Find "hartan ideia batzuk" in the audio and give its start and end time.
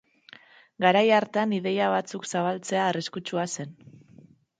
1.17-2.25